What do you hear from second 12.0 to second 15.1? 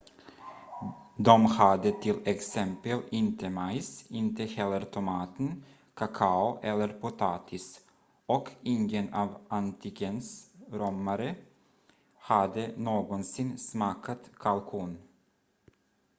hade någonsin smakat kalkon